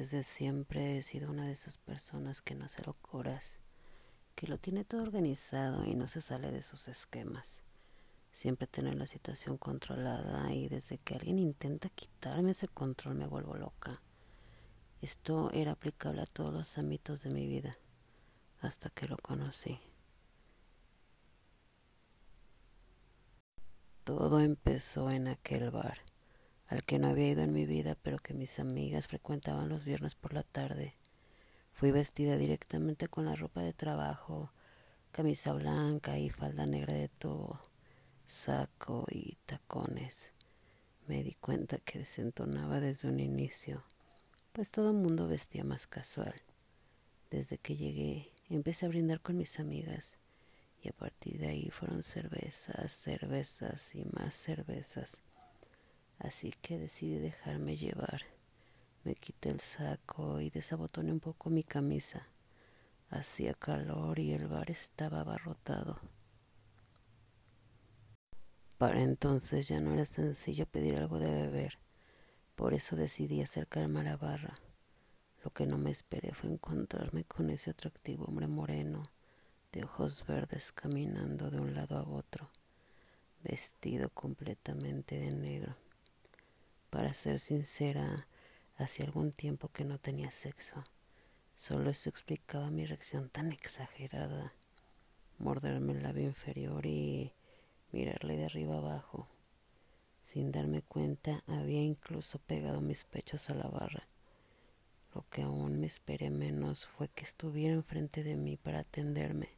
[0.00, 3.58] Desde siempre he sido una de esas personas que no hace locuras,
[4.34, 7.62] que lo tiene todo organizado y no se sale de sus esquemas.
[8.32, 13.56] Siempre tener la situación controlada y desde que alguien intenta quitarme ese control me vuelvo
[13.56, 14.00] loca.
[15.02, 17.76] Esto era aplicable a todos los ámbitos de mi vida
[18.62, 19.80] hasta que lo conocí.
[24.04, 25.98] Todo empezó en aquel bar
[26.70, 30.14] al que no había ido en mi vida, pero que mis amigas frecuentaban los viernes
[30.14, 30.94] por la tarde.
[31.72, 34.52] Fui vestida directamente con la ropa de trabajo,
[35.10, 37.60] camisa blanca y falda negra de tubo,
[38.24, 40.32] saco y tacones.
[41.08, 43.82] Me di cuenta que desentonaba desde un inicio,
[44.52, 46.40] pues todo el mundo vestía más casual.
[47.32, 50.18] Desde que llegué, empecé a brindar con mis amigas
[50.80, 55.20] y a partir de ahí fueron cervezas, cervezas y más cervezas
[56.20, 58.22] así que decidí dejarme llevar.
[59.02, 62.28] Me quité el saco y desabotoné un poco mi camisa.
[63.08, 65.98] Hacía calor y el bar estaba abarrotado.
[68.78, 71.78] Para entonces ya no era sencillo pedir algo de beber,
[72.54, 74.58] por eso decidí acercarme a la barra.
[75.44, 79.02] Lo que no me esperé fue encontrarme con ese atractivo hombre moreno,
[79.72, 82.50] de ojos verdes, caminando de un lado a otro,
[83.42, 85.76] vestido completamente de negro.
[86.90, 88.26] Para ser sincera,
[88.76, 90.84] hacía algún tiempo que no tenía sexo.
[91.54, 94.52] Solo eso explicaba mi reacción tan exagerada.
[95.38, 97.32] Morderme el labio inferior y
[97.92, 99.28] mirarle de arriba abajo.
[100.24, 104.08] Sin darme cuenta, había incluso pegado mis pechos a la barra.
[105.14, 109.48] Lo que aún me esperé menos fue que estuviera enfrente de mí para atenderme.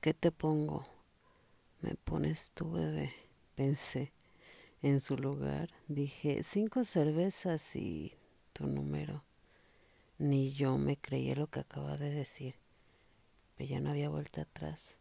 [0.00, 0.86] ¿Qué te pongo?
[1.80, 3.25] Me pones tu bebé
[3.56, 4.12] pensé.
[4.82, 8.14] En su lugar dije cinco cervezas y
[8.52, 9.24] tu número.
[10.18, 12.54] Ni yo me creía lo que acababa de decir,
[13.56, 14.96] pero ya no había vuelta atrás.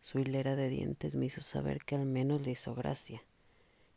[0.00, 3.22] Su hilera de dientes me hizo saber que al menos le hizo gracia.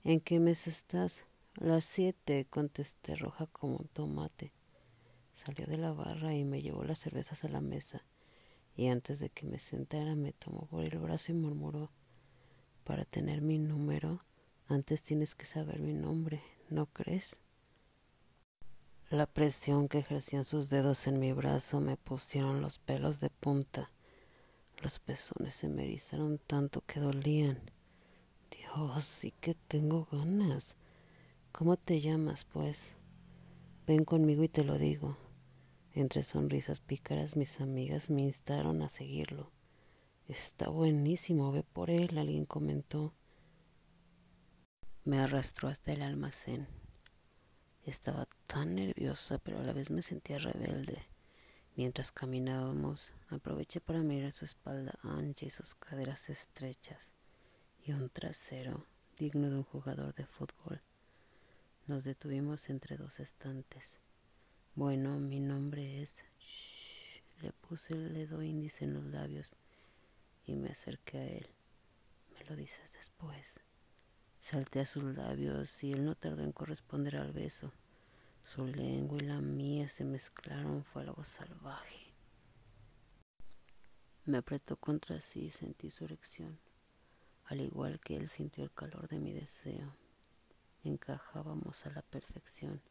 [0.03, 1.25] ¿En qué mes estás?
[1.55, 4.53] Las siete, contesté roja como un tomate.
[5.33, 8.03] Salió de la barra y me llevó las cervezas a la mesa,
[8.75, 11.91] y antes de que me sentara me tomó por el brazo y murmuró
[12.87, 14.23] para tener mi número,
[14.69, 17.41] antes tienes que saber mi nombre, ¿no crees?
[19.09, 23.91] La presión que ejercían sus dedos en mi brazo me pusieron los pelos de punta.
[24.81, 27.59] Los pezones se me erizaron tanto que dolían.
[28.51, 30.77] Dios, sí que tengo ganas.
[31.51, 32.93] ¿Cómo te llamas, pues?
[33.85, 35.17] Ven conmigo y te lo digo.
[35.91, 39.56] Entre sonrisas pícaras mis amigas me instaron a seguirlo.
[40.27, 43.13] Está buenísimo, ve por él, alguien comentó.
[45.05, 46.67] Me arrastró hasta el almacén.
[47.85, 51.01] Estaba tan nerviosa, pero a la vez me sentía rebelde.
[51.77, 57.13] Mientras caminábamos, aproveché para mirar su espalda ancha y sus caderas estrechas,
[57.85, 58.85] y un trasero
[59.17, 60.81] digno de un jugador de fútbol.
[61.85, 64.01] Nos detuvimos entre dos estantes.
[64.75, 66.15] Bueno, mi nombre es...
[66.37, 69.55] Shh, le puse el dedo índice en los labios
[70.47, 71.47] y me acerqué a él.
[72.33, 73.59] Me lo dices después.
[74.39, 77.73] Salté a sus labios y él no tardó en corresponder al beso.
[78.43, 82.13] Su lengua y la mía se mezclaron, fue algo salvaje.
[84.23, 86.57] Me apretó contra sí y sentí su erección,
[87.45, 89.95] al igual que él sintió el calor de mi deseo.
[90.83, 92.81] Encajábamos a la perfección.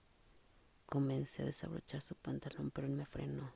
[0.84, 3.52] Comencé a desabrochar su pantalón, pero él me frenó.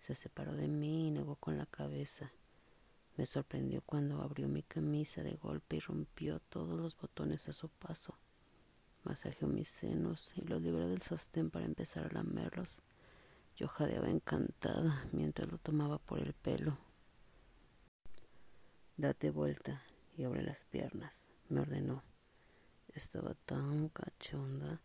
[0.00, 2.32] Se separó de mí y negó con la cabeza.
[3.16, 7.68] Me sorprendió cuando abrió mi camisa de golpe y rompió todos los botones a su
[7.68, 8.16] paso.
[9.04, 12.80] Masajeó mis senos y los libró del sostén para empezar a lamerlos.
[13.56, 16.78] Yo jadeaba encantada mientras lo tomaba por el pelo.
[18.96, 19.82] Date vuelta
[20.16, 22.02] y abre las piernas, me ordenó.
[22.94, 24.80] Estaba tan cachonda,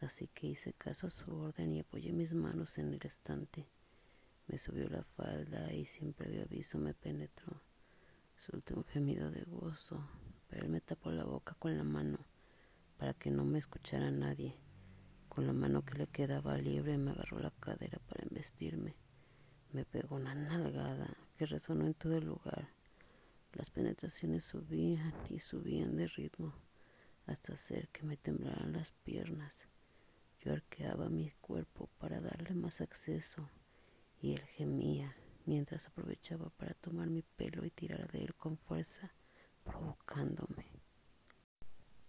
[0.00, 3.68] así que hice caso a su orden y apoyé mis manos en el estante.
[4.46, 7.65] Me subió la falda y sin previo aviso me penetró.
[8.36, 10.06] Solté un gemido de gozo,
[10.48, 12.18] pero él me tapó la boca con la mano
[12.98, 14.54] para que no me escuchara nadie.
[15.28, 18.94] Con la mano que le quedaba libre me agarró la cadera para embestirme.
[19.72, 22.68] Me pegó una nalgada que resonó en todo el lugar.
[23.52, 26.54] Las penetraciones subían y subían de ritmo
[27.26, 29.66] hasta hacer que me temblaran las piernas.
[30.40, 33.48] Yo arqueaba mi cuerpo para darle más acceso
[34.20, 35.16] y él gemía
[35.46, 39.12] mientras aprovechaba para tomar mi pelo y tirar de él con fuerza,
[39.64, 40.66] provocándome.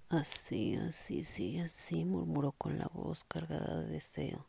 [0.09, 4.47] Así, así, sigue así, murmuró con la voz cargada de deseo.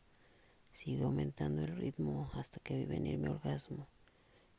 [0.71, 3.87] Siguió aumentando el ritmo hasta que vi venir mi orgasmo.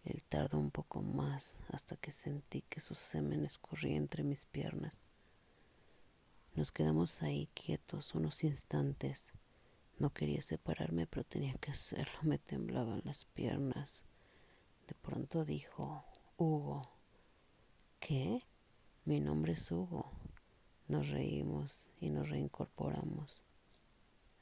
[0.04, 5.00] Él tardó un poco más hasta que sentí que su semen escurría entre mis piernas.
[6.54, 9.32] Nos quedamos ahí quietos unos instantes.
[9.98, 12.18] No quería separarme, pero tenía que hacerlo.
[12.22, 14.04] Me temblaban las piernas.
[14.90, 16.04] De pronto dijo,
[16.36, 16.90] Hugo.
[18.00, 18.40] ¿Qué?
[19.04, 20.10] Mi nombre es Hugo.
[20.88, 23.44] Nos reímos y nos reincorporamos.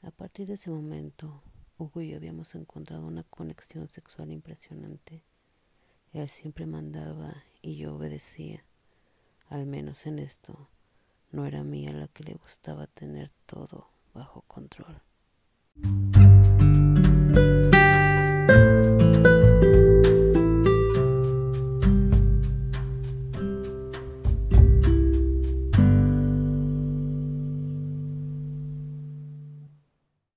[0.01, 1.43] A partir de ese momento,
[1.77, 5.23] Hugo y yo habíamos encontrado una conexión sexual impresionante.
[6.13, 8.65] Él siempre mandaba y yo obedecía.
[9.49, 10.67] Al menos en esto,
[11.31, 14.99] no era mía la que le gustaba tener todo bajo control.